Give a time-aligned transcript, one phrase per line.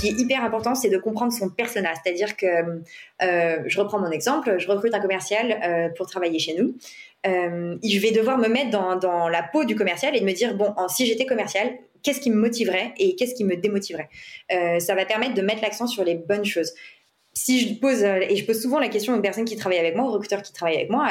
[0.00, 1.90] Qui est hyper important, c'est de comprendre son persona.
[2.02, 2.46] C'est-à-dire que,
[3.22, 6.74] euh, je reprends mon exemple, je recrute un commercial euh, pour travailler chez nous.
[7.26, 10.74] Euh, je vais devoir me mettre dans, la peau du commercial et me dire, bon,
[10.88, 11.70] si j'étais commercial,
[12.02, 14.08] qu'est-ce qui me motiverait et qu'est-ce qui me démotiverait?
[14.78, 16.72] Ça va permettre de mettre l'accent sur les bonnes choses
[17.32, 20.04] si je pose, et je pose souvent la question aux personnes qui travaillent avec moi,
[20.04, 21.06] aux recruteurs qui travaillent avec moi,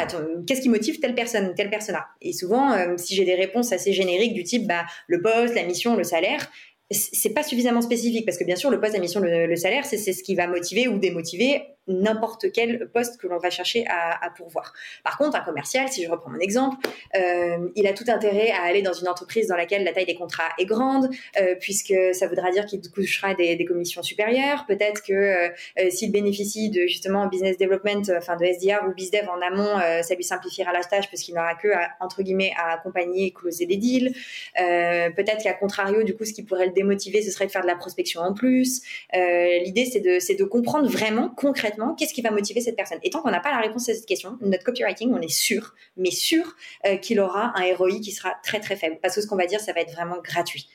[0.46, 2.08] qu'est-ce qui motive telle personne, telle persona?
[2.22, 5.96] Et souvent, si j'ai des réponses assez génériques du type bah, le poste, la mission,
[5.96, 6.52] le salaire,
[6.92, 9.98] c'est pas suffisamment spécifique parce que bien sûr le poste, la mission, le, salaire, c'est
[9.98, 14.74] ce qui va motiver ou démotiver n'importe quel poste que l'on va chercher à, pourvoir.
[15.04, 16.78] Par contre, un commercial, si je reprends mon exemple,
[17.16, 20.16] euh, il a tout intérêt à aller dans une entreprise dans laquelle la taille des
[20.16, 24.66] contrats est grande, euh, puisque ça voudra dire qu'il touchera des, commissions supérieures.
[24.68, 25.50] Peut-être que euh,
[25.90, 30.24] s'il bénéficie de justement business development, enfin de SDR ou BizDev en amont, ça lui
[30.24, 31.68] simplifiera la tâche puisqu'il n'aura que
[32.00, 34.14] entre guillemets à accompagner et closer des deals.
[34.56, 37.68] Peut-être qu'à contrario, du coup, ce qui pourrait le démotiver, ce serait de faire de
[37.68, 38.82] la prospection en plus.
[39.14, 43.00] L'idée, c'est de, de comprendre vraiment concrètement qu'est-ce qui va motiver cette personne?
[43.04, 45.74] Et tant qu'on n'a pas la réponse à cette question, notre copywriting, on est sûr,
[45.98, 49.00] mais sûr euh, qu'il aura un ROI qui sera très très faible.
[49.02, 50.70] Parce que ce qu'on va dire, ça va être vraiment gratuit.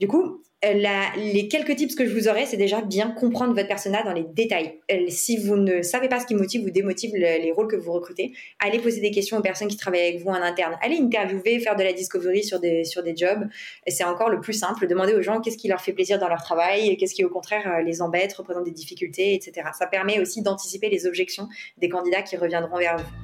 [0.00, 0.74] Du coup, euh,
[1.16, 4.24] les quelques tips que je vous aurai, c'est déjà bien comprendre votre persona dans les
[4.24, 4.78] détails.
[4.90, 7.92] Euh, si vous ne savez pas ce qui motive ou démotive les rôles que vous
[7.92, 10.76] recrutez, allez poser des questions aux personnes qui travaillent avec vous en interne.
[10.82, 13.46] Allez interviewer, faire de la discovery sur des, sur des jobs.
[13.86, 14.86] C'est encore le plus simple.
[14.86, 17.78] Demandez aux gens qu'est-ce qui leur fait plaisir dans leur travail, qu'est-ce qui au contraire
[17.78, 19.68] euh, les embête, représente des difficultés, etc.
[19.78, 21.48] Ça permet aussi d'anticiper les objections
[21.78, 23.23] des candidats qui reviendront vers vous.